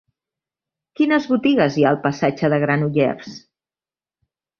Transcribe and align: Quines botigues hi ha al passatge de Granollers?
Quines 0.99 1.27
botigues 1.33 1.77
hi 1.79 1.85
ha 1.87 1.91
al 1.95 1.99
passatge 2.05 2.49
de 2.55 2.59
Granollers? 2.65 3.37